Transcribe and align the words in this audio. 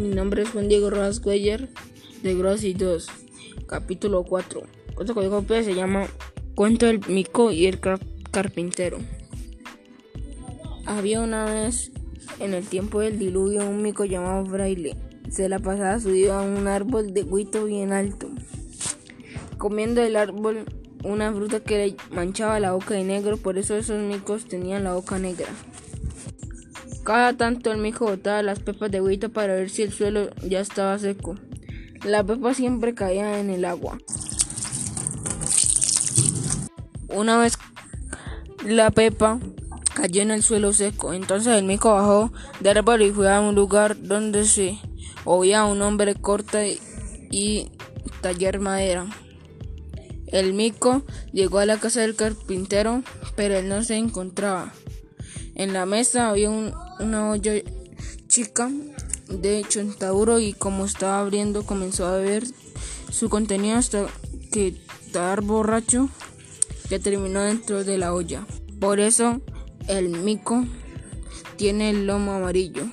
nombre 0.00 0.42
es 0.42 0.50
Juan 0.50 0.68
Diego 0.68 0.90
Rojas 0.90 1.20
Cuellar 1.20 1.68
de 2.22 2.34
Grossi 2.34 2.74
2, 2.74 3.06
capítulo 3.66 4.24
4. 4.24 4.62
Cuento 4.94 5.14
código 5.14 5.42
P 5.42 5.62
se 5.62 5.74
llama 5.74 6.06
Cuento 6.54 6.86
del 6.86 7.00
Mico 7.08 7.50
y 7.50 7.66
el 7.66 7.78
Carpintero. 8.30 8.98
Había 10.86 11.20
una 11.20 11.44
vez 11.44 11.92
en 12.40 12.54
el 12.54 12.66
tiempo 12.66 13.00
del 13.00 13.18
diluvio 13.18 13.68
un 13.68 13.82
mico 13.82 14.04
llamado 14.04 14.44
Fraile. 14.46 14.96
Se 15.30 15.48
la 15.48 15.58
pasaba 15.58 15.98
subido 16.00 16.34
a 16.34 16.42
un 16.42 16.66
árbol 16.66 17.14
de 17.14 17.22
huito 17.22 17.64
bien 17.64 17.92
alto, 17.92 18.28
comiendo 19.58 20.02
el 20.02 20.16
árbol 20.16 20.64
una 21.02 21.32
fruta 21.32 21.60
que 21.60 21.78
le 21.86 21.96
manchaba 22.14 22.60
la 22.60 22.72
boca 22.72 22.94
de 22.94 23.04
negro, 23.04 23.36
por 23.36 23.58
eso 23.58 23.76
esos 23.76 24.02
micos 24.02 24.46
tenían 24.46 24.84
la 24.84 24.94
boca 24.94 25.18
negra. 25.18 25.48
Cada 27.04 27.36
tanto 27.36 27.70
el 27.70 27.78
mico 27.78 28.06
botaba 28.06 28.42
las 28.42 28.60
pepas 28.60 28.90
de 28.90 29.02
huito 29.02 29.28
para 29.28 29.54
ver 29.54 29.68
si 29.68 29.82
el 29.82 29.92
suelo 29.92 30.30
ya 30.42 30.60
estaba 30.60 30.98
seco. 30.98 31.36
La 32.02 32.24
pepa 32.24 32.54
siempre 32.54 32.94
caía 32.94 33.38
en 33.38 33.50
el 33.50 33.66
agua. 33.66 33.98
Una 37.08 37.36
vez 37.36 37.58
la 38.64 38.90
pepa 38.90 39.38
cayó 39.94 40.22
en 40.22 40.30
el 40.30 40.42
suelo 40.42 40.72
seco, 40.72 41.12
entonces 41.12 41.52
el 41.58 41.64
mico 41.64 41.92
bajó 41.92 42.32
del 42.60 42.78
árbol 42.78 43.02
y 43.02 43.12
fue 43.12 43.30
a 43.30 43.40
un 43.40 43.54
lugar 43.54 44.00
donde 44.02 44.46
se 44.46 44.78
oía 45.26 45.66
un 45.66 45.82
hombre 45.82 46.14
corta 46.14 46.62
y 46.66 47.70
tallar 48.22 48.60
madera. 48.60 49.06
El 50.28 50.54
mico 50.54 51.02
llegó 51.32 51.58
a 51.58 51.66
la 51.66 51.76
casa 51.76 52.00
del 52.00 52.16
carpintero, 52.16 53.02
pero 53.36 53.56
él 53.56 53.68
no 53.68 53.84
se 53.84 53.96
encontraba. 53.96 54.72
En 55.54 55.72
la 55.72 55.86
mesa 55.86 56.30
había 56.30 56.50
una 56.50 57.30
olla 57.30 57.52
chica 58.26 58.70
de 59.28 59.64
chontaduro 59.68 60.40
y 60.40 60.52
como 60.52 60.84
estaba 60.84 61.20
abriendo 61.20 61.64
comenzó 61.64 62.06
a 62.06 62.16
beber 62.16 62.44
su 63.10 63.28
contenido 63.28 63.76
hasta 63.76 64.06
que 64.52 64.76
estar 65.06 65.40
borracho 65.42 66.08
que 66.88 66.98
terminó 66.98 67.40
dentro 67.40 67.84
de 67.84 67.98
la 67.98 68.12
olla. 68.12 68.46
Por 68.80 69.00
eso 69.00 69.40
el 69.88 70.08
mico 70.08 70.64
tiene 71.56 71.90
el 71.90 72.06
lomo 72.06 72.32
amarillo. 72.32 72.86